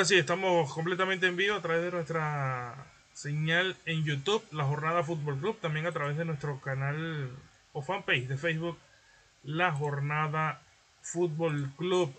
[0.00, 5.02] Ahora sí, estamos completamente en vivo a través de nuestra señal en YouTube, La Jornada
[5.02, 7.28] Fútbol Club, también a través de nuestro canal
[7.74, 8.78] o fanpage de Facebook,
[9.44, 10.62] La Jornada
[11.02, 12.14] Fútbol Club.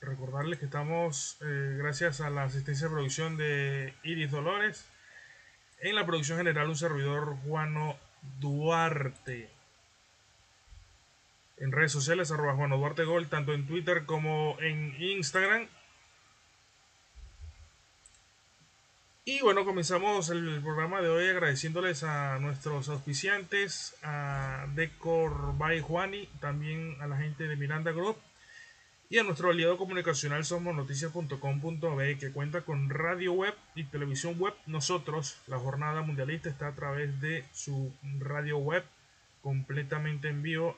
[0.00, 4.86] Recordarles que estamos, eh, gracias a la asistencia de producción de Iris Dolores,
[5.80, 7.98] en la producción general un servidor Juano
[8.40, 9.50] Duarte.
[11.58, 15.68] En redes sociales, arroba Juano Duarte Gol, tanto en Twitter como en Instagram.
[19.26, 26.28] Y bueno, comenzamos el programa de hoy agradeciéndoles a nuestros auspiciantes, a Decor by Juani,
[26.40, 28.18] también a la gente de Miranda Group
[29.08, 34.52] y a nuestro aliado comunicacional somos noticias.com.be que cuenta con radio web y televisión web.
[34.66, 38.84] Nosotros, la jornada mundialista está a través de su radio web
[39.40, 40.76] completamente en vivo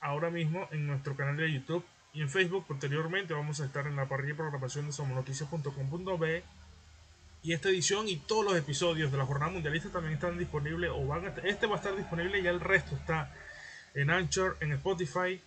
[0.00, 2.64] ahora mismo en nuestro canal de YouTube y en Facebook.
[2.66, 6.44] Posteriormente vamos a estar en la parrilla de programación de somosnoticias.com.be
[7.48, 11.06] y esta edición y todos los episodios de la jornada mundialista también están disponibles o
[11.06, 13.34] van a, este va a estar disponible y el resto está
[13.94, 15.40] en Anchor, en Spotify,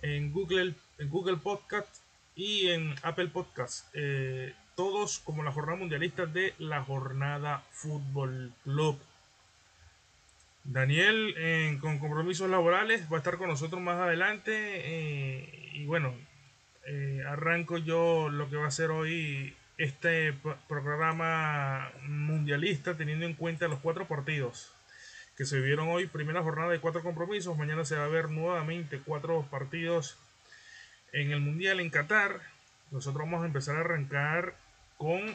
[0.00, 1.88] en Google, en Google Podcast
[2.36, 3.88] y en Apple Podcast.
[3.94, 9.00] Eh, todos como la jornada mundialista de la jornada Fútbol Club.
[10.62, 16.14] Daniel con compromisos laborales va a estar con nosotros más adelante eh, y bueno,
[16.86, 20.34] eh, arranco yo lo que va a ser hoy este
[20.68, 24.74] programa mundialista teniendo en cuenta los cuatro partidos
[25.38, 26.06] que se vivieron hoy.
[26.06, 27.56] Primera jornada de cuatro compromisos.
[27.56, 30.18] Mañana se va a ver nuevamente cuatro partidos
[31.14, 32.42] en el Mundial en Qatar.
[32.90, 34.54] Nosotros vamos a empezar a arrancar
[34.98, 35.34] con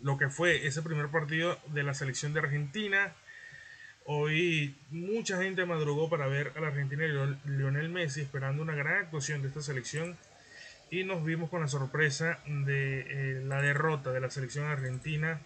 [0.00, 3.14] lo que fue ese primer partido de la selección de Argentina.
[4.06, 8.98] Hoy mucha gente madrugó para ver a la Argentina y Lionel Messi esperando una gran
[8.98, 10.16] actuación de esta selección
[10.94, 15.40] y nos vimos con la sorpresa de eh, la derrota de la selección argentina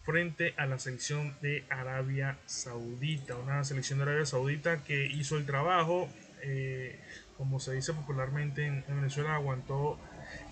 [0.00, 5.44] frente a la selección de Arabia Saudita, una selección de Arabia Saudita que hizo el
[5.44, 6.08] trabajo,
[6.42, 6.98] eh,
[7.36, 9.98] como se dice popularmente en, Venezuela, aguantó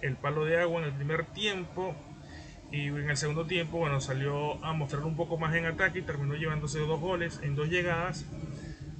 [0.02, 1.96] el palo de agua en el primer tiempo.
[2.70, 6.02] Y en el segundo tiempo, bueno, salió a mostrar un poco más en ataque y
[6.02, 8.26] terminó llevándose dos goles en dos llegadas,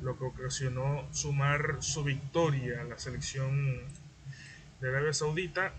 [0.01, 4.04] lo que ocasionó sumar su victoria a la selección
[4.85, 5.73] de Arabia Saudita,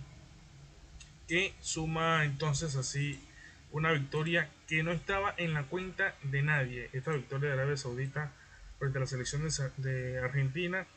[1.28, 3.20] que suma entonces así
[3.72, 6.90] una victoria que no estaba en la cuenta de nadie.
[6.92, 8.32] Esta victoria de Arabia Saudita
[8.80, 9.44] frente a la selección
[9.78, 10.88] de, Argentina,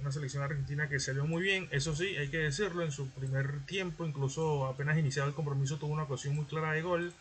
[0.00, 3.60] una selección argentina que salió muy bien, eso sí, hay que decirlo, en su primer
[3.66, 7.12] tiempo, incluso apenas iniciado el compromiso, tuvo una ocasión muy clara de gol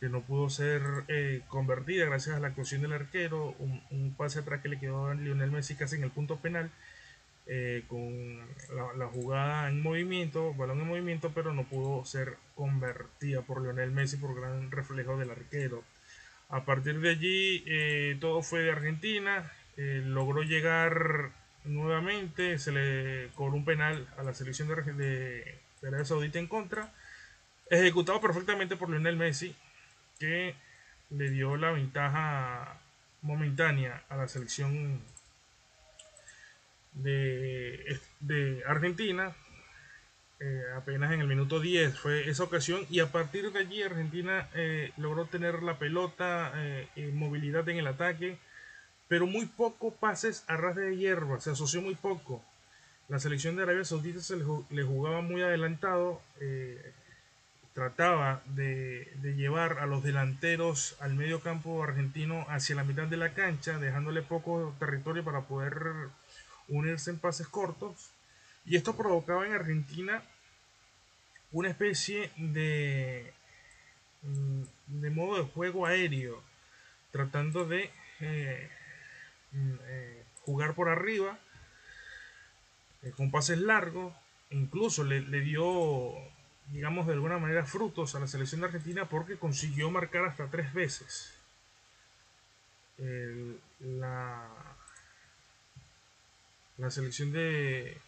[0.00, 4.38] que no pudo ser eh, convertida gracias a la actuación del arquero, un, un, pase
[4.38, 6.70] atrás que le quedó a Lionel Messi casi en el punto penal
[7.46, 8.40] eh, con
[8.96, 14.16] la, jugada en movimiento, balón en movimiento, pero no pudo ser convertida por Lionel Messi
[14.16, 15.84] por gran reflejo del arquero.
[16.48, 21.32] A partir de allí eh, todo fue de Argentina, eh, logró llegar
[21.64, 26.94] nuevamente, se le cobró un penal a la selección de, de, Arabia Saudita en contra,
[27.68, 29.54] ejecutado perfectamente por Lionel Messi,
[30.18, 30.54] que
[31.10, 32.80] le dio la ventaja
[33.20, 35.02] momentánea a la selección
[36.94, 39.34] de, Argentina.
[40.40, 44.48] Eh, apenas en el minuto 10 fue esa ocasión y a partir de allí Argentina
[44.54, 48.36] eh, logró tener la pelota, eh, movilidad en el ataque,
[49.08, 52.44] pero muy poco pases a ras de hierba, se asoció muy poco.
[53.08, 56.20] La selección de Arabia Saudita se le, jugaba muy adelantado,
[57.74, 63.18] trataba de, de, llevar a los delanteros al medio campo argentino hacia la mitad de
[63.18, 66.08] la cancha, dejándole poco territorio para poder
[66.68, 68.10] unirse en pases cortos
[68.66, 70.22] y esto provocaba en Argentina
[71.52, 73.32] una especie de,
[74.22, 76.42] mm, de modo de juego aéreo,
[77.12, 77.90] tratando de
[78.20, 78.68] eh,
[79.52, 81.38] mm, eh, jugar por arriba
[83.02, 84.14] eh, con pases largos,
[84.50, 86.12] incluso le, dio,
[86.72, 90.72] digamos, de alguna manera frutos a la selección de Argentina porque consiguió marcar hasta tres
[90.72, 91.34] veces.
[93.80, 94.73] la,
[96.78, 97.98] la selección de,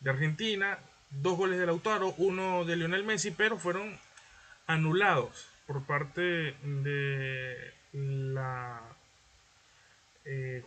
[0.00, 0.78] de Argentina,
[1.10, 3.98] dos goles de Lautaro, uno de Lionel Messi, pero fueron
[4.66, 8.80] anulados por parte de la,
[10.24, 10.62] eh,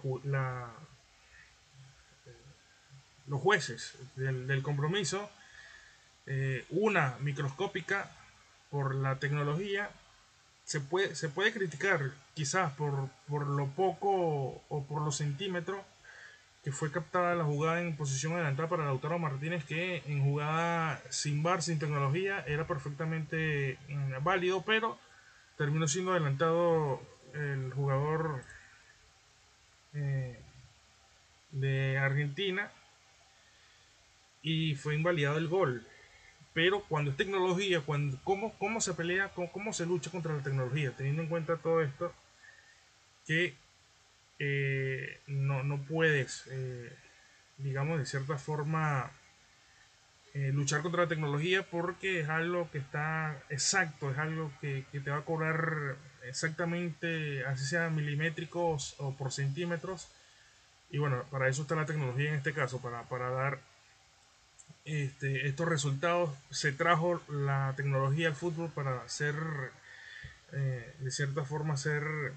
[3.27, 5.29] los jueces del, compromiso,
[6.25, 8.11] eh, una microscópica
[8.69, 9.89] por la tecnología,
[10.63, 15.81] se puede, se puede criticar quizás por, por lo poco o por los centímetros
[16.63, 21.41] que fue captada la jugada en posición adelantada para Lautaro Martínez, que en jugada sin
[21.41, 24.97] bar, sin tecnología, era perfectamente mm, válido, pero
[25.57, 27.01] terminó siendo adelantado
[27.33, 28.43] el jugador
[29.93, 30.39] eh,
[31.51, 32.71] de Argentina
[34.41, 35.85] y fue invalidado el gol.
[36.53, 40.43] Pero cuando es tecnología, cuando, ¿cómo, cómo se pelea, cómo, cómo se lucha contra la
[40.43, 40.91] tecnología?
[40.95, 42.13] Teniendo en cuenta todo esto,
[43.25, 43.55] que
[44.39, 46.91] eh, no, no, puedes, eh,
[47.57, 49.11] digamos, de cierta forma,
[50.33, 55.01] eh, luchar contra la tecnología porque es algo que está exacto, es algo que, que,
[55.01, 60.07] te va a cobrar exactamente, así sea milimétricos o por centímetros.
[60.89, 63.59] Y bueno, para eso está la tecnología en este caso, para, para dar
[64.85, 66.31] este, estos resultados.
[66.49, 69.35] Se trajo la tecnología al fútbol para ser,
[70.51, 72.33] de cierta forma, ser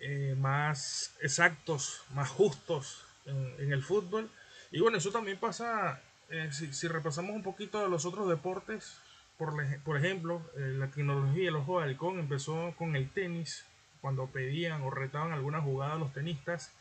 [0.00, 4.30] eh, más exactos, más justos en, el fútbol.
[4.70, 6.00] Y bueno, eso también pasa,
[6.30, 8.96] eh, si, repasamos un poquito de los otros deportes,
[9.36, 9.54] por,
[9.84, 13.66] por ejemplo, eh, la tecnología, el ojo de halcón empezó con el tenis,
[14.00, 16.72] cuando pedían o retaban alguna jugada a los tenistas.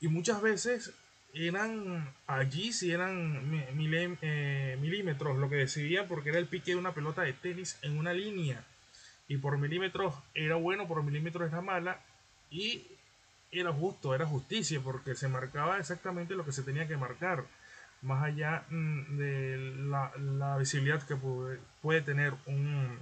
[0.00, 0.94] Y muchas veces
[1.34, 7.22] eran allí si eran milímetros lo que decidían porque era el pique de una pelota
[7.22, 8.64] de tenis en una línea
[9.28, 12.00] y por milímetros era bueno, por milímetros era mala
[12.52, 12.86] y
[13.50, 17.44] era justo, era justicia, porque se marcaba exactamente lo que se tenía que marcar,
[18.02, 19.56] más allá mm, de
[19.88, 22.98] la, visibilidad que puede, tener un,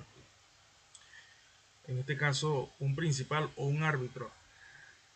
[1.88, 4.30] en este caso, un principal o un árbitro.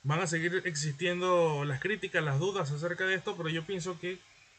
[0.02, 4.19] Van a seguir existiendo las críticas, las dudas acerca de esto, pero yo pienso que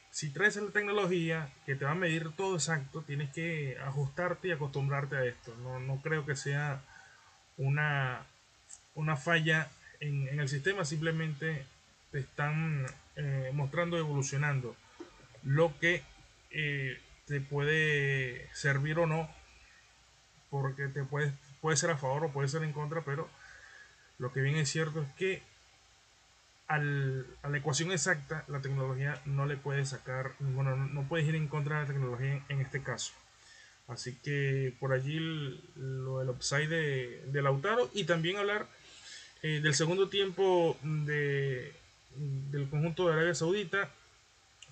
[0.10, 4.52] si traes la tecnología que te va a medir todo exacto, tienes que ajustarte y
[4.52, 5.54] acostumbrarte a esto.
[5.62, 6.82] No, no creo que sea
[7.58, 8.26] una,
[8.96, 9.70] una falla
[10.00, 11.66] en, el sistema, simplemente
[12.12, 14.76] te están eh, mostrando evolucionando
[15.44, 16.02] lo que
[16.52, 19.30] eh, te puede servir o no,
[20.50, 23.30] porque te puede, puede ser a favor o puede ser en contra, pero
[24.18, 25.44] lo que bien es cierto es que
[26.68, 31.36] al, a la ecuación exacta la tecnología no le puede sacar, bueno, no puedes ir
[31.36, 33.14] en contra de la tecnología en, este caso.
[33.88, 35.20] Así que por allí
[35.76, 38.68] lo del upside de, de Lautaro y también hablar
[39.48, 41.72] eh, del segundo tiempo de,
[42.50, 43.92] del conjunto de Arabia Saudita.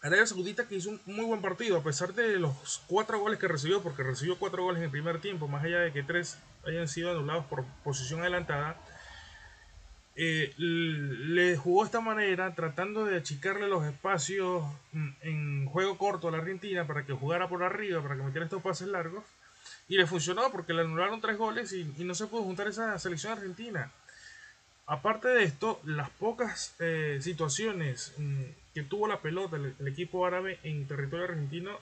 [0.02, 3.48] Arabia Saudita que hizo un muy buen partido, a pesar de los cuatro goles que
[3.48, 6.88] recibió, porque recibió cuatro goles en el primer tiempo, más allá de que tres hayan
[6.88, 8.82] sido anulados por posición adelantada.
[10.16, 16.32] Eh, le jugó esta manera, tratando de achicarle los espacios mm, en juego corto a
[16.32, 19.24] la Argentina para que jugara por arriba, para que metiera estos pases largos.
[19.88, 23.34] Y le funcionó porque le anularon tres goles y no se pudo juntar esa selección
[23.34, 23.92] argentina.
[24.86, 30.60] Aparte de esto, las pocas eh, situaciones mm, que tuvo la pelota el, equipo árabe
[30.64, 31.80] en territorio argentino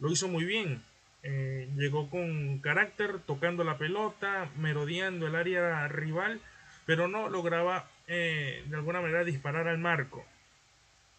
[0.00, 0.82] lo hizo muy bien.
[1.22, 6.40] Eh, llegó con carácter, tocando la pelota, merodeando el área rival,
[6.86, 10.24] pero no lograba eh, de alguna manera disparar al marco.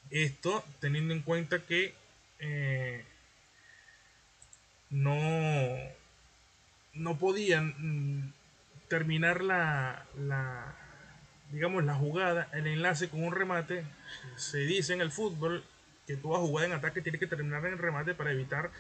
[0.09, 1.93] Esto teniendo en cuenta que
[4.89, 5.15] no,
[6.93, 8.33] no podían mm,
[8.89, 10.80] terminar la, la
[11.51, 13.83] digamos, la jugada, el enlace con un remate,
[14.35, 15.63] se dice en el fútbol
[16.07, 18.71] que toda jugada en ataque tiene que terminar en remate para evitar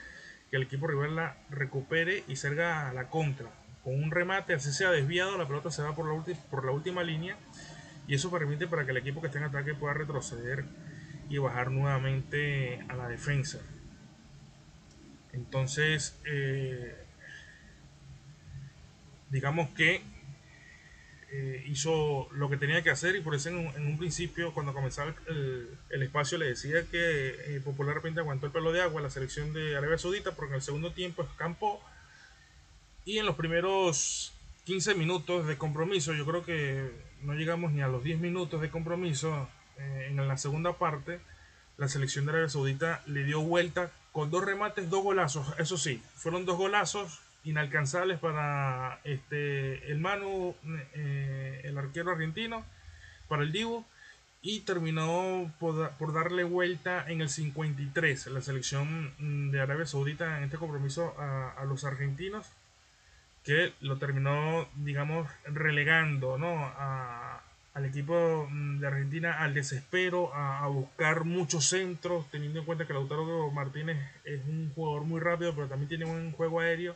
[0.49, 3.49] que el equipo rival la recupere y salga a la contra.
[3.83, 7.03] Con un remate, así sea desviado, la pelota se va por la, por la última
[7.03, 7.37] línea
[8.07, 10.65] y eso permite para que el equipo que esté en ataque pueda retroceder
[11.29, 13.59] y bajar nuevamente a la defensa.
[15.33, 16.95] Entonces, eh,
[19.29, 20.01] digamos que
[21.33, 25.15] eh, hizo lo que tenía que hacer y por eso en un, principio cuando comenzaba
[25.27, 29.77] el, espacio le decía que eh, popularmente aguantó el pelo de agua la selección de
[29.77, 31.81] Arabia Saudita porque en el segundo tiempo escampó.
[33.05, 34.33] Y en los primeros
[34.65, 38.69] 15 minutos de compromiso yo creo que no llegamos ni a los 10 minutos de
[38.69, 39.47] compromiso
[39.77, 41.21] eh, en la segunda parte
[41.77, 46.03] la selección de Arabia Saudita le dio vuelta con dos remates, dos golazos, eso sí,
[46.15, 50.55] fueron dos golazos inalcanzables para este, el Manu,
[50.93, 52.65] eh, el arquero argentino,
[53.27, 53.85] para el Divo,
[54.41, 60.57] y terminó por, darle vuelta en el 53 la selección de Arabia Saudita en este
[60.57, 62.47] compromiso a, los argentinos,
[63.43, 66.71] que lo terminó, digamos, relegando ¿no?
[67.73, 72.93] al equipo de Argentina al desespero, a, a, buscar muchos centros, teniendo en cuenta que
[72.93, 76.95] Lautaro Martínez es un jugador muy rápido, pero también tiene un juego aéreo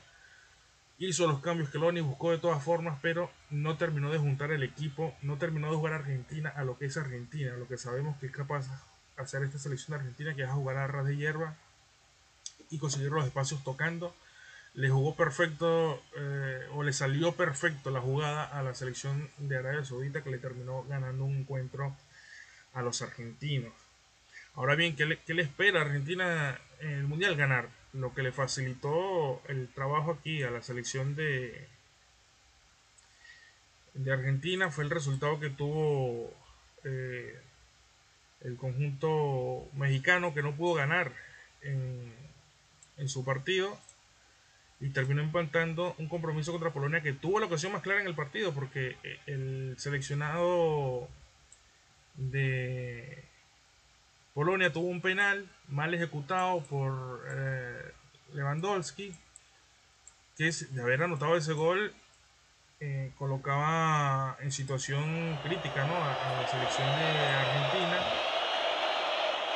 [0.97, 4.63] hizo los cambios que Loni buscó de todas formas, pero no terminó de juntar el
[4.63, 7.77] equipo, no terminó de jugar a Argentina a lo que es Argentina, a lo que
[7.77, 10.87] sabemos que es capaz de hacer esta selección de Argentina, que es a jugar a
[10.87, 11.55] ras de hierba
[12.69, 14.15] y conseguir los espacios tocando.
[14.73, 19.85] Le jugó perfecto eh, o le salió perfecto la jugada a la selección de Arabia
[19.85, 21.95] Saudita que le terminó ganando un encuentro
[22.73, 23.73] a los argentinos.
[24.53, 27.35] Ahora bien, ¿qué le, espera Argentina en el Mundial?
[27.35, 31.67] Ganar lo que le facilitó el trabajo aquí a la selección de,
[33.93, 36.33] de Argentina fue el resultado que tuvo
[36.83, 37.39] eh,
[38.41, 41.13] el conjunto mexicano que no pudo ganar
[41.61, 42.13] en,
[42.97, 43.77] en, su partido
[44.81, 48.15] y terminó empatando un compromiso contra Polonia que tuvo la ocasión más clara en el
[48.15, 51.07] partido porque el seleccionado
[52.15, 53.23] de
[54.35, 57.93] Polonia tuvo un penal mal ejecutado por eh,
[58.33, 59.15] Lewandowski,
[60.35, 61.93] que de haber anotado ese gol
[62.81, 67.97] eh, colocaba en situación crítica a, la selección de Argentina,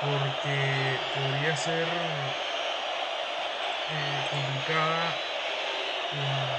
[0.02, 1.88] porque podría ser eh,
[4.32, 5.14] complicada
[6.24, 6.58] la,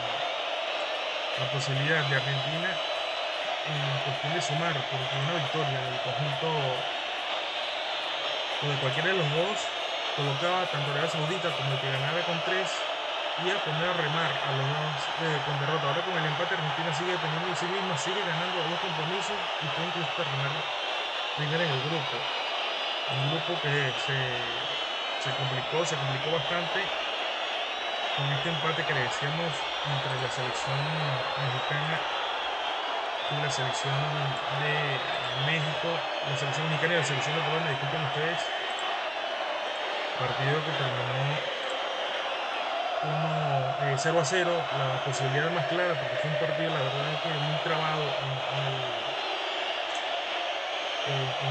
[1.40, 6.99] la posibilidad de Argentina en cuestión de sumar, porque una victoria del conjunto
[8.62, 9.58] o de cualquiera de los dos
[10.16, 12.70] colocaba tanto Arabia Saudita como el que ganara con tres
[13.36, 15.86] y a poner a remar a los dos eh, con derrota.
[15.88, 19.68] Ahora con el empate Argentina sigue dependiendo de sí misma, sigue ganando dos compromisos y
[19.68, 20.52] puede incluso terminar
[21.34, 22.30] primero en el grupo.
[23.08, 24.68] Un grupo que se,
[25.18, 26.96] se complicó, se complicó bastante
[28.14, 32.06] con este empate que le decíamos entre la selección mexicana
[33.38, 33.94] la selección
[34.58, 34.74] de
[35.46, 35.88] México,
[36.26, 38.42] la selección mexicana y la selección de Polonia, disculpen ustedes,
[40.18, 41.60] partido que terminó
[43.00, 47.22] 1, 0 eh, a 0, la posibilidad más clara, porque fue un partido, la verdad,
[47.22, 48.34] que muy trabado en,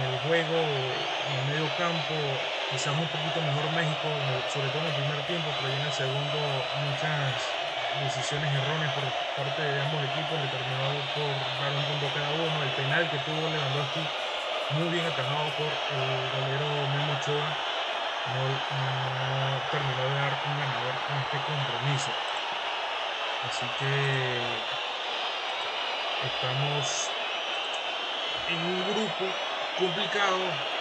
[0.04, 2.16] el, juego, en el medio campo,
[2.70, 4.08] quizás un poquito mejor México,
[4.52, 6.38] sobre todo en el primer tiempo, pero en el segundo
[6.86, 7.34] muchas
[8.04, 12.64] decisiones erróneas por parte de ambos equipos, le terminó por dar un punto cada uno.
[12.64, 14.04] El penal que tuvo Lewandowski,
[14.78, 17.50] muy bien atajado por el golero Memo Ochoa,
[18.30, 18.44] no,
[19.72, 22.12] terminó de dar un ganador en este compromiso.
[23.48, 24.40] Así que
[26.28, 27.10] estamos
[28.48, 29.26] en un grupo
[29.78, 30.79] complicado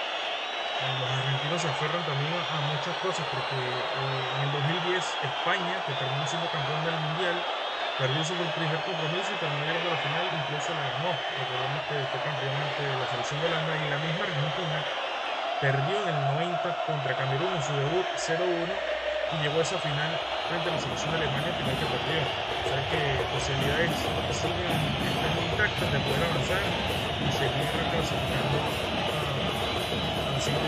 [0.79, 4.51] los argentinos se aferran también a, muchas cosas porque eh, en el
[4.87, 7.35] 2010 España, que terminó siendo campeón del mundial,
[7.99, 11.11] perdió su primer compromiso y terminó llegando a la final, incluso la ganó.
[11.19, 14.79] Recordemos que fue campeón ante la selección de Holanda y la misma Argentina
[15.59, 16.21] perdió en el
[16.55, 18.71] 90 contra Camerún en su debut 0-1
[19.35, 20.15] y llegó a esa final
[20.47, 22.23] frente a la selección de Alemania, final que perdió.
[22.23, 23.01] O sea que
[23.35, 23.91] posibilidades
[24.31, 24.79] siguen
[25.43, 28.88] intactas de poder avanzar y seguir clasificando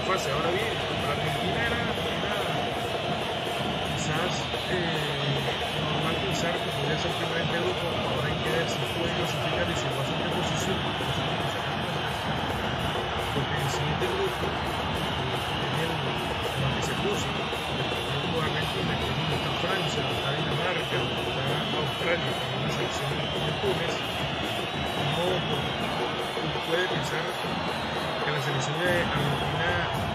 [0.07, 0.31] fase.
[0.33, 1.81] Ahora bien, para Argentina era,
[3.95, 4.33] quizás
[4.71, 5.41] eh,
[5.81, 9.75] normal pensar que podría ser primeramente grupo, ahora hay que ver si puede clasificar y
[9.81, 10.79] si va a ser de posición.
[13.31, 15.95] Porque el siguiente grupo, es el,
[16.75, 21.23] que se puso, el de Argentina, que es donde está Francia, donde está Dinamarca, donde
[21.31, 21.45] está
[21.81, 23.95] Australia, con una selección de Túnez,
[26.41, 27.80] no puede pensar
[28.41, 29.69] la selección de Argentina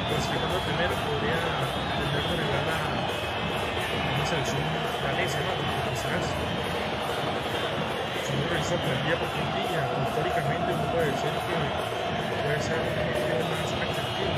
[0.10, 2.98] clasificando primero podría tener que regalar a
[4.18, 4.66] una selección
[5.06, 5.54] danesa, ¿no?
[5.94, 6.26] Quizás
[8.26, 13.46] si uno revisa plantilla por plantilla, históricamente uno puede decir que puede ser un partido
[13.46, 14.34] más atractivo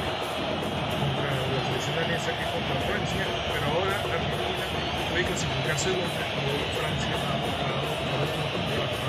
[1.00, 4.67] contra la selección danesa que contra Francia, pero ahora Argentina
[5.15, 9.08] puede clasificar segunda y Francia ha mostrado último partido que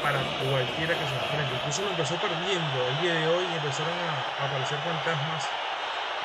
[0.00, 0.16] para
[0.48, 1.52] cualquiera que se enfrente.
[1.60, 5.44] Incluso lo empezó perdiendo el día de hoy empezaron a, aparecer fantasmas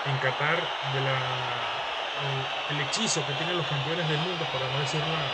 [0.07, 0.63] en Qatar
[0.95, 1.19] de la,
[2.71, 5.27] el, hechizo que tienen los campeones del mundo, para no decir la,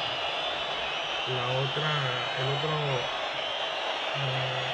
[1.38, 1.94] la otra,
[2.42, 2.74] el otro,
[4.18, 4.74] eh,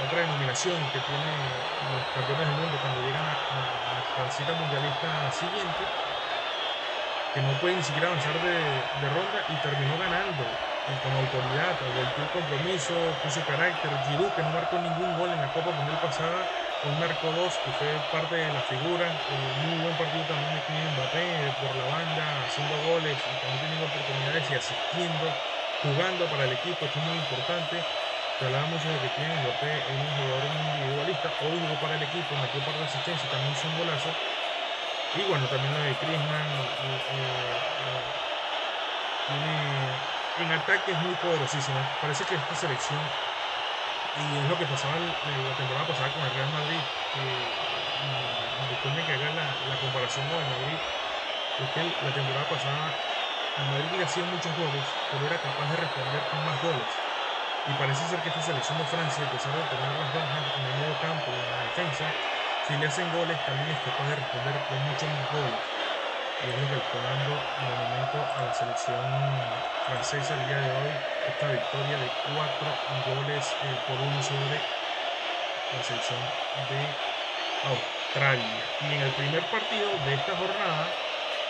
[0.00, 1.36] la otra denominación que tienen
[1.92, 5.84] los campeones del mundo cuando llegan a, la cita mundialista siguiente
[7.34, 10.44] que no puede ni siquiera avanzar de, ronda y terminó ganando
[11.00, 14.00] con autoridad, volvió el compromiso, puso carácter.
[14.02, 17.72] Giroud, que no marcó ningún gol en la Copa Mundial pasada, hoy marcó dos, que
[17.72, 19.22] fue parte de la figura.
[19.28, 23.36] Eh, muy buen partido también aquí en Mbappé eh, por la banda, haciendo goles y
[23.38, 25.38] también teniendo oportunidades y asistiendo,
[25.76, 27.86] jugando para el equipo, esto es muy importante.
[28.34, 32.02] se hablaba mucho de que Kylian Mbappé es un jugador individualista, hoy jugó para el
[32.02, 34.18] equipo, metió par de asistencia, también hizo un golazo.
[35.12, 38.14] Y bueno, también lo de Griezmann eh, eh,
[39.24, 40.00] tiene
[40.38, 41.78] en ataque es muy poderosísimo.
[42.00, 42.98] Parece que esta selección,
[44.16, 46.82] y es lo que pasaba la temporada pasada con el Real Madrid,
[48.70, 50.78] después de que haga la, la, comparación con el Madrid,
[51.60, 52.94] es que la temporada pasada
[53.58, 56.90] el Madrid le hacía muchos goles, pero era capaz de responder con más goles.
[57.68, 60.64] Y parece ser que esta selección de Francia, a pesar de tener las bajas en
[60.64, 62.06] el medio campo y en la defensa,
[62.66, 65.79] si le hacen goles también es capaz de responder con muchos más goles
[66.42, 66.80] y es lo
[67.76, 69.04] momento a la selección
[69.86, 70.90] francesa el día de hoy
[71.28, 72.66] esta victoria de cuatro
[73.04, 74.56] goles eh, por uno sobre
[75.76, 76.20] la selección
[76.70, 76.80] de
[77.68, 78.64] Australia.
[78.80, 80.86] Y en el primer partido de esta jornada,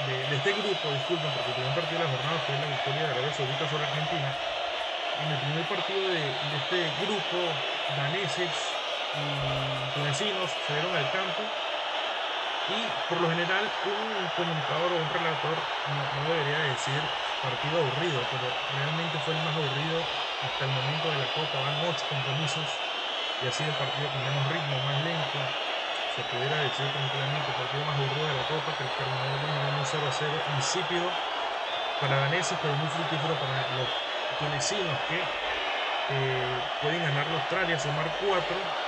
[0.06, 3.10] de, este grupo, disculpen, porque el primer partido de la jornada fue la victoria de
[3.14, 4.30] Arabia Saudita sobre Argentina.
[5.22, 6.18] En el primer partido de,
[6.56, 7.36] este grupo,
[7.96, 8.50] daneses
[9.14, 11.69] y tunecinos se dieron al campo
[12.70, 18.60] y por lo general un comunicador o un relator no, debería decir partido aburrido, pero
[18.68, 20.08] realmente fue el más aburrido
[20.40, 21.58] hasta el momento de la Copa.
[21.58, 22.84] Van ocho compromisos
[23.40, 25.52] y ha sido el partido con menos ritmo, más lento.
[26.06, 30.06] Se pudiera decir tranquilamente el partido más aburrido de la Copa que el terminó 0
[30.08, 31.18] a 0, insípido
[31.98, 33.90] para daneses, pero muy fructífero para los
[34.38, 35.34] tunecinos que
[36.08, 38.79] eh, pueden ganar la Australia, sumar cuatro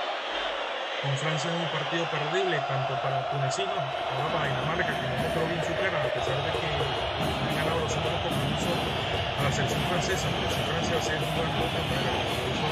[1.03, 5.43] con Francia es un partido perdible tanto para tunecinos como para Dinamarca, que no mostró
[5.51, 8.77] bien su cara, a pesar de que han ganado los últimos compromisos
[9.35, 12.67] a la selección francesa, pero si Francia hace un buen juego para el compromiso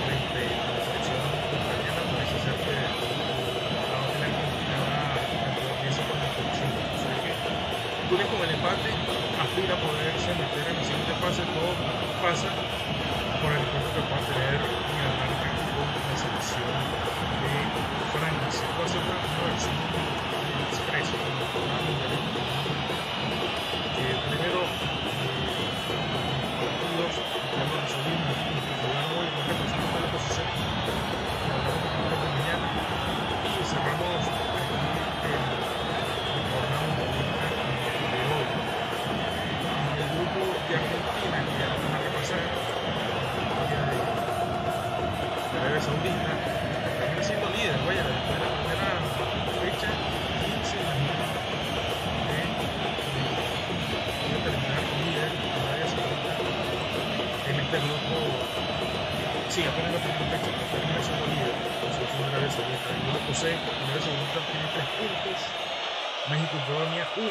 [0.00, 1.20] frente a la selección
[1.60, 4.80] ucraniana, parece ser que la va a tener Argentina
[5.76, 6.70] empieza con la selección.
[6.72, 7.32] O sea que
[8.08, 11.68] Túnez con el empate aspira a poderse meter en la siguiente fase, todo
[12.24, 12.48] pasa
[13.44, 15.55] por el encuentro que va a tener Dinamarca
[18.88, 19.16] ser una
[19.48, 19.74] versión
[20.70, 22.15] express,
[66.54, 67.26] Y Polonia 1,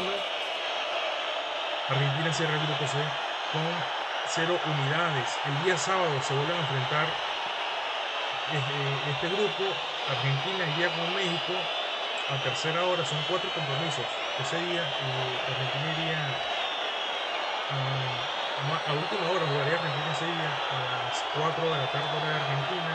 [1.87, 2.97] Argentina cierra el grupo C
[3.53, 3.63] con
[4.27, 5.29] 0 unidades.
[5.45, 7.07] El día sábado se vuelven a enfrentar
[9.07, 9.63] este grupo,
[10.11, 11.53] Argentina iría con México
[12.27, 14.05] a tercera hora, son cuatro compromisos.
[14.43, 16.19] Ese día eh, Argentina iría
[17.71, 22.35] a, última hora, jugaría Argentina ese día a las 4 de la tarde hora de
[22.35, 22.93] Argentina,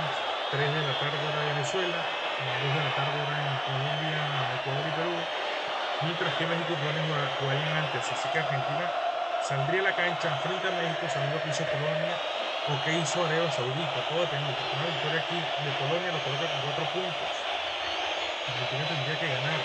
[0.53, 3.57] 3 de la tarde hora de Venezuela, a las 2 de la tarde hora en
[3.65, 4.21] Colombia,
[4.61, 5.17] Ecuador y Perú,
[6.01, 6.75] mientras que México
[7.39, 8.85] Polonia antes, así que Argentina
[9.41, 12.17] saldría a la cancha frente a México, sabiendo que hizo Polonia
[12.69, 16.61] o qué hizo Arabia Saudita, todo depende, una victoria aquí de Polonia lo coloca con
[16.61, 17.33] 4 puntos.
[18.47, 19.61] Argentina tendría que ganar,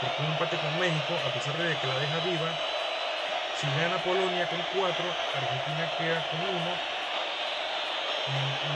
[0.00, 2.50] porque un empate con México, a pesar de que la deja viva,
[3.60, 5.04] si gana Polonia con 4,
[5.36, 6.72] Argentina queda con 1.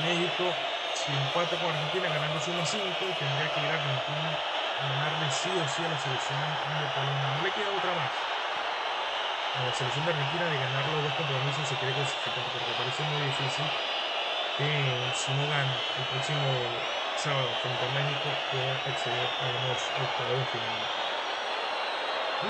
[0.05, 0.44] México,
[0.92, 2.85] si empata con Argentina, ganándose 1 5,
[3.18, 4.44] tendría que ir a Argentina a
[5.62, 7.31] sí a la selección de Polonia.
[7.38, 8.11] No le queda otra más
[9.55, 13.03] a la selección de Argentina de ganar los dos compromisos se quiere clasificar, porque parece
[13.07, 13.67] muy difícil
[14.59, 14.67] que
[15.14, 16.43] si no gana el próximo
[17.14, 20.75] sábado frente a México pueda acceder a los octavos de final.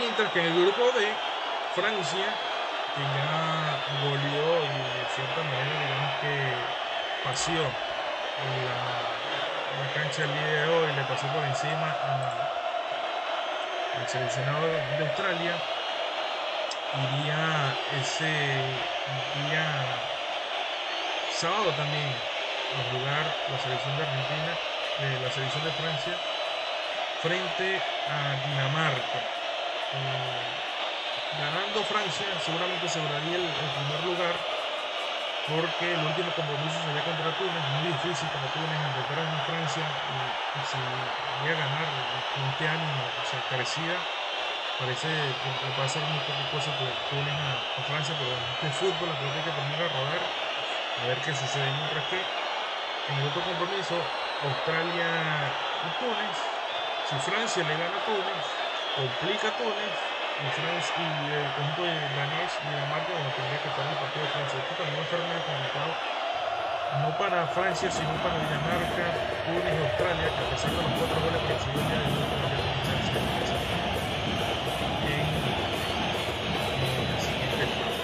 [0.01, 1.12] Mientras que en el grupo de
[1.77, 2.29] Francia,
[2.97, 6.73] que ya goleó y de cierta manera digamos que
[7.21, 7.69] paseó
[8.64, 8.81] la,
[9.77, 11.93] la cancha el día de hoy, le pasó por encima
[14.01, 15.55] al seleccionado de Australia
[16.95, 18.27] iría ese
[19.35, 19.65] día
[21.41, 22.09] sábado también
[22.75, 24.53] a jugar la selección de Argentina,
[25.01, 26.15] eh, la selección de Francia,
[27.23, 29.21] frente a Dinamarca.
[29.95, 30.55] Eh,
[31.39, 34.54] ganando Francia seguramente aseguraría el, el, primer lugar
[35.47, 40.59] porque el último compromiso sería contra Túnez, muy difícil para Túnez enfrentar a Francia y,
[40.59, 41.15] y si
[41.47, 41.93] a ganar
[42.33, 44.07] con este ánimo, o sea, carecía
[44.77, 49.09] parece que va a ser muy poca cosa que Túnez a, Francia, pero este fútbol,
[49.11, 50.33] la pelota que poner a rodar
[50.97, 51.73] A ver qué sucede.
[51.73, 52.27] Mientras que
[53.07, 56.65] en el otro compromiso, Australia y Túnez,
[57.03, 62.66] si Francia le gana a Túnez, complica Túnez, y, y el conjunto de danés y
[62.66, 64.59] Dinamarca bueno, tendría que estar el partido de Francia.
[64.59, 66.14] Esto también va a
[66.94, 69.07] no para Francia, sino para Dinamarca,
[69.47, 72.07] Túnez y Australia, que a pesar de los cuatro goles que recibió el día de
[72.07, 73.62] hoy, de pasar
[75.11, 75.27] en,
[76.83, 77.94] en la siguiente fase.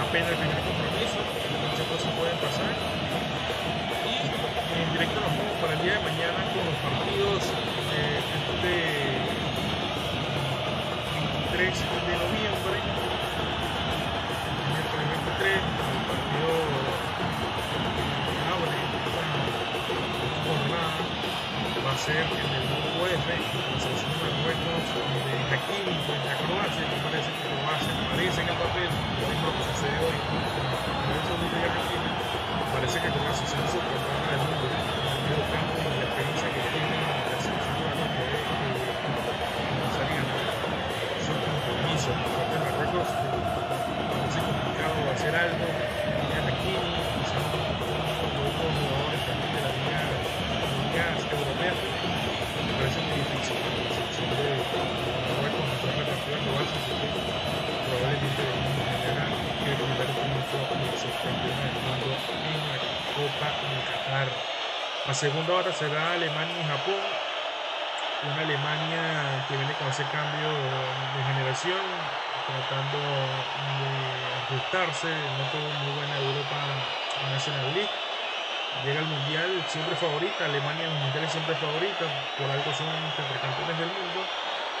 [0.00, 2.72] Apenas el primer compromiso, muchas cosas pueden pasar.
[4.76, 7.40] Y en directo nos vamos para el día de mañana con los partidos
[7.92, 9.05] de este
[11.56, 12.76] 23 de noviembre.
[14.76, 16.52] Miércoles 23, el partido
[18.28, 19.24] que abre esta
[20.44, 21.00] jornada
[21.80, 26.36] va a ser en el grupo F, la selección de Marruecos de Hakimi frente a
[26.44, 26.84] Croacia.
[26.92, 30.18] Me parece que Croacia aparece en el papel, lo mismo que sucede hoy.
[32.68, 35.65] Parece que Croacia se hizo campeona del mundo
[65.16, 67.20] segunda hora será Alemania y Japón.
[68.20, 75.30] Una Alemania que viene con ese cambio de generación, tratando de ajustarse.
[75.30, 76.86] No tuvo muy buena Europa
[77.20, 77.94] National League.
[78.80, 80.44] Llega al Mundial siempre favorita.
[80.46, 82.12] Alemania en los mundiales siempre favorita.
[82.36, 84.30] Por algo son campeones del mundo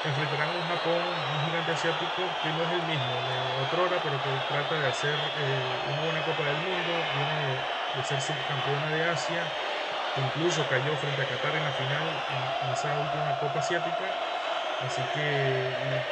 [0.02, 4.40] enfrentarán un Japón, un gigante asiático que no es el mismo de otrora, pero que
[4.40, 9.52] trata de hacer eh, una buena Copa del Mundo, viene de ser subcampeona de Asia,
[10.16, 14.16] incluso cayó frente a Qatar en la final en, esa última Copa Asiática,
[14.78, 16.02] así que le,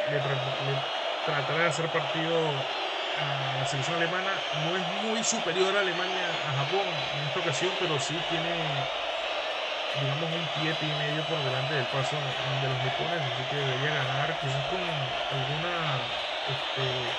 [1.25, 2.69] tratará de hacer partido
[3.14, 7.77] a la selección alemana, no es muy superior a Alemania a Japón en esta ocasión,
[7.79, 8.88] pero sí tiene
[9.95, 12.17] digamos un pie y medio por delante del paso
[12.61, 14.81] de los nipones, así que debería ganar quizás con
[15.31, 16.03] alguna
[16.47, 17.17] este,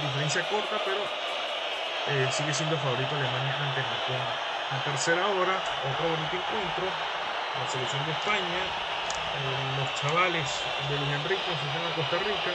[0.00, 1.02] diferencia corta, pero
[2.06, 4.26] eh, sigue siendo favorito Alemania ante Japón.
[4.68, 6.90] A tercera hora, otro bonito encuentro,
[7.54, 8.58] la selección de España,
[9.38, 12.50] eh, los chavales de Luis Enrique enfrentan a Costa Rica,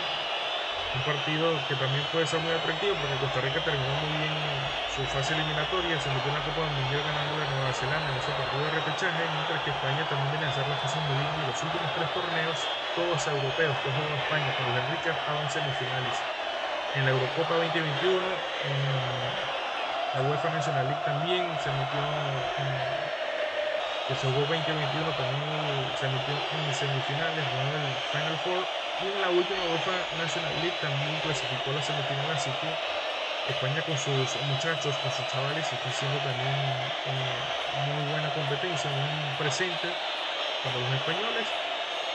[0.94, 4.36] un partido que también puede ser muy atractivo porque Costa Rica terminó muy bien
[4.90, 8.18] su fase eliminatoria, se metió en la Copa del Mundial ganando a Nueva Zelanda en
[8.18, 11.38] ese partido de repechaje, mientras que España también viene a hacer las cosas muy bien
[11.38, 16.26] y los últimos tres torneos, todos europeos que jugó España con los Enrique estaban semifinales.
[16.94, 19.32] En la Eurocopa 2021, en
[20.12, 23.14] la UEFA National League también se metió en,
[24.06, 28.70] que se jugó 2021 también se metió en semifinales, ganó el Final Four.
[28.98, 32.82] Y en la última UEFA National League también clasificó la semifinal, así que
[33.46, 39.32] España con sus muchachos, con sus chavales, está haciendo también eh, muy buena competencia, muy
[39.36, 40.00] presente
[40.62, 41.60] para los españoles,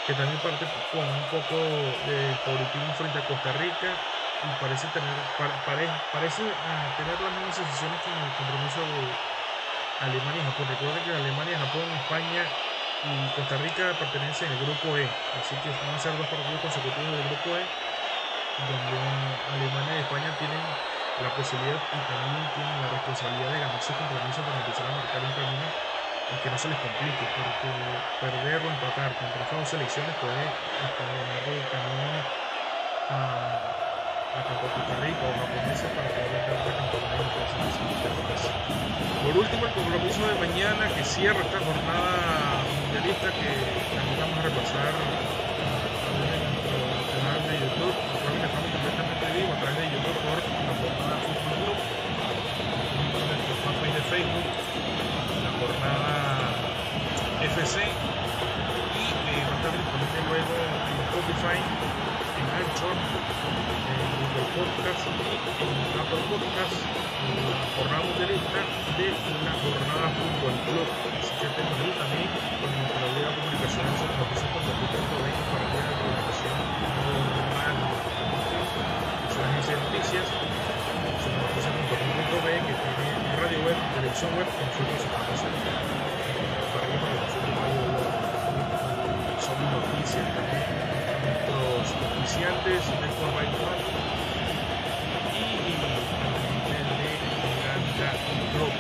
[0.05, 4.05] que también parte con un poco de favoritismo frente a Costa Rica
[4.47, 9.21] y parece tener, pare, parece uh, tener las mismas sensaciones en el compromiso de
[9.99, 10.69] Alemania y Japón.
[10.69, 12.59] Recuerden que Alemania, Japón, España
[13.03, 17.15] y Costa Rica pertenece al grupo E, así que van a ser dos partidos consecutivos
[17.15, 17.71] del grupo E,
[18.57, 20.79] donde Alemania y España tienen
[21.17, 25.33] la posibilidad y también tienen la responsabilidad de ganarse compromiso para empezar a marcar un
[25.33, 25.75] camino
[26.29, 30.59] y que no se les complique, porque perder o empatar contra estas dos selecciones puede
[30.77, 32.33] hasta ganar el camino
[33.09, 33.76] a,
[39.27, 43.49] Por último, el compromiso de mañana que cierra esta jornada mundialista que
[43.97, 46.77] también vamos a repasar en nuestro
[47.17, 47.97] canal de YouTube.
[47.97, 51.79] Recuerden que estamos completamente vivo a través de YouTube por la jornada Fútbol Club,
[53.17, 54.47] nuestro fanpage de Facebook,
[55.49, 56.13] la jornada
[57.41, 61.59] FC y eh, va a estar disponible luego en Spotify,
[62.57, 66.73] Anchor, en Google Podcast en Apple Podcast
[68.97, 69.13] de
[69.45, 70.09] la jornada
[70.65, 70.89] Club.
[71.37, 72.73] También con con
[75.53, 76.57] para que la comunicación
[77.37, 77.77] normal
[79.37, 80.25] de noticias
[81.37, 84.65] noticias.com.b que tiene radio web, televisión web, y
[85.05, 85.53] información
[86.73, 87.53] para que para nosotros
[89.45, 90.66] son noticias también
[92.37, 93.57] oficiantes de Fortnite
[95.33, 97.17] y a nivel
[97.97, 98.09] de
[98.53, 98.73] Club.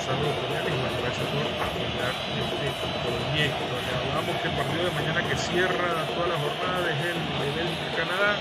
[0.00, 3.64] Saludos cordiales y gracias por apoyar este proyecto.
[3.76, 7.48] Le hablamos que el partido de mañana que cierra toda la jornada es el de
[7.60, 8.40] Bélgica-Canadá.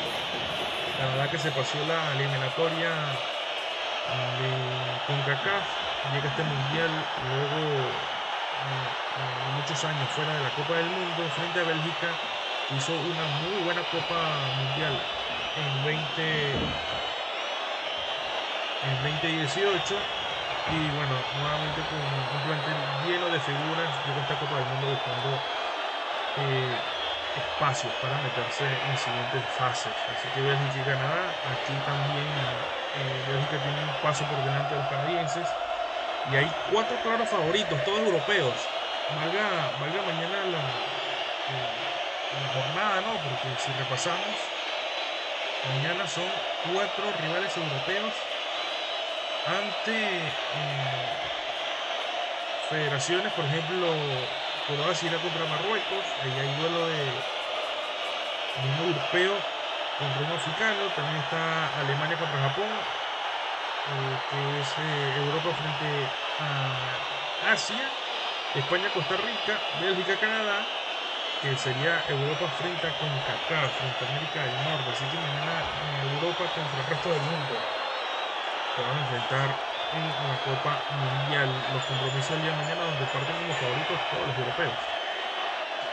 [0.95, 2.95] Canadá que se pasó la eliminatoria
[4.39, 4.49] de
[5.07, 5.65] CONCACAF,
[6.13, 6.91] llega este mundial
[7.27, 8.79] luego eh,
[9.19, 12.34] eh, muchos años fuera de la Copa del Mundo frente a Bélgica
[12.71, 14.93] hizo una muy buena Copa Mundial
[15.55, 16.51] en 20
[18.85, 19.95] en 2018
[20.67, 22.75] y bueno, nuevamente con un plantel
[23.05, 25.29] lleno de figuras llegó esta Copa del Mundo buscando
[26.37, 26.77] eh,
[27.35, 29.93] espacios para meterse en siguientes fases.
[30.09, 32.25] Así que Bélgica y Canadá, aquí también
[32.93, 35.47] eh, Bélgica tiene un paso por delante de los canadienses
[36.23, 38.55] y hay cuatro claros favoritos, todos europeos.
[39.07, 40.59] Valga, mañana la,
[41.47, 41.84] eh,
[42.41, 43.13] la jornada, ¿no?
[43.23, 44.35] Porque si repasamos,
[45.69, 46.25] mañana son
[46.73, 48.13] cuatro rivales europeos
[49.45, 50.31] ante eh,
[52.69, 53.85] federaciones, por ejemplo,
[54.67, 57.05] Croacia irá contra Marruecos, ahí hay duelo de
[58.63, 59.33] un europeo
[59.99, 62.69] contra un africano, también está Alemania contra Japón,
[63.87, 66.09] eh, que es eh, Europa frente
[66.41, 67.89] a Asia,
[68.55, 70.65] España, Costa Rica, Bélgica, Canadá,
[71.45, 75.63] que sería Europa frente a CONCACAF, frente a América del Norte, así que mañana
[76.01, 77.53] Europa contra el resto del mundo
[78.73, 79.55] que van a enfrentar
[79.91, 81.49] en la Copa Mundial.
[81.69, 84.73] Los compromisos del día de mañana donde parten como favoritos todos los europeos.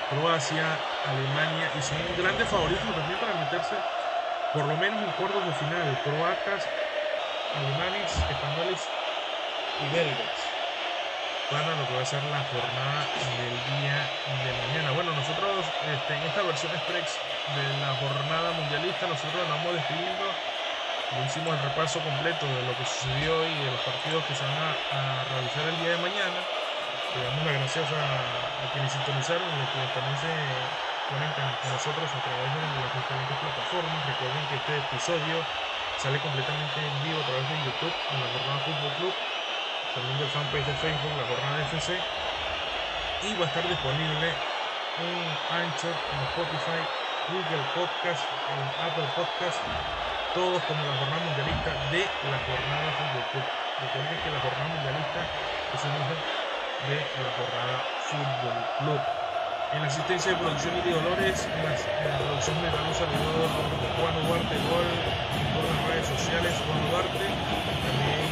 [0.09, 3.85] Croacia, Alemania y son grandes favoritos también para meterse
[4.53, 6.01] por lo menos en cuartos de final.
[6.01, 6.71] Croatas,
[7.53, 8.89] alemanes, españoles
[9.77, 10.42] y belgas
[11.53, 13.01] para lo que va a ser la jornada
[13.37, 14.91] del día de mañana.
[14.97, 17.21] Bueno, nosotros este, en esta versión express
[17.53, 20.25] de la jornada mundialista, nosotros nos vamos despidiendo
[21.21, 24.57] hicimos el repaso completo de lo que sucedió y de los partidos que se van
[24.57, 26.41] a, realizar el día de mañana.
[26.41, 30.33] Le damos las gracias a, quienes sintonizaron y a quienes también se
[31.13, 34.01] conectan con nosotros a través de las diferentes plataformas.
[34.09, 35.37] Recuerden que este episodio
[36.01, 39.15] sale completamente en vivo a través de YouTube en la Jornada Fútbol Club,
[39.95, 41.99] también del fanpage de Facebook, la Jornada FC,
[43.23, 44.29] y va a estar disponible
[44.99, 45.19] en
[45.53, 46.81] Anchor, en Spotify,
[47.31, 49.61] Google Podcast, en Apple Podcast
[50.35, 53.47] todos como la jornada mundialista de la jornada Fútbol Club.
[53.85, 55.21] Recuerden que la jornada mundialista
[55.77, 56.17] es un hijo
[56.89, 57.75] de la jornada
[58.09, 59.01] Fútbol Club.
[59.73, 61.73] En la asistencia de producción y de Dolores, en la,
[62.17, 63.45] producción me da un saludo
[64.01, 64.89] Juan Duarte Gol,
[65.37, 68.32] en las redes sociales, Juan Duarte.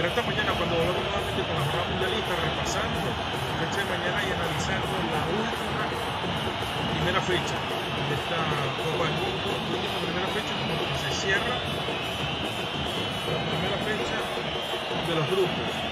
[0.00, 4.18] Será esta mañana cuando volvamos nuevamente con la jornada mundialista, repasando la fecha de mañana
[4.24, 5.84] y analizando la última
[6.96, 7.56] primera fecha
[8.08, 8.40] de esta
[8.80, 11.56] Copa del Mundo, la última primera fecha como que se cierra
[13.28, 14.16] la primera fecha
[15.04, 15.89] de los grupos,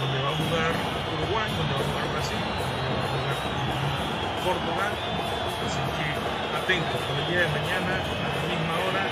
[0.00, 0.70] donde va a jugar
[1.14, 3.36] Uruguay, donde va a jugar Brasil, donde va a jugar
[4.44, 4.92] Portugal,
[5.64, 6.06] así que
[6.52, 9.02] atentos, por el día de mañana a la misma hora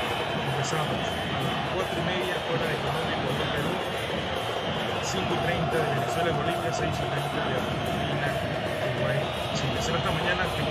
[0.52, 1.00] empezamos.
[1.02, 3.72] A las 4 y media hora de Colombia de Perú
[5.02, 8.28] 5.30 de Venezuela, Bolivia, 6.30 de Argentina,
[8.92, 9.18] Uruguay,
[9.56, 9.76] Chile.
[9.82, 10.62] Será esta mañana que